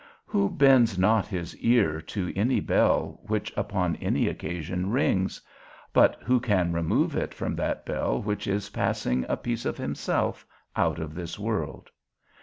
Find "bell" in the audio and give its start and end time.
2.59-3.19, 7.85-8.19